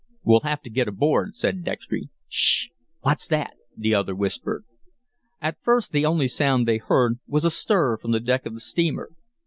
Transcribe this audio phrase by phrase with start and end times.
[0.23, 2.09] "We'll have to get aboard," said Dextry.
[2.27, 2.69] "Sh h!
[3.01, 4.63] What's that?" the other whispered.
[5.39, 8.59] At first the only sound they heard was a stir from the deck of the
[8.61, 9.11] steamer.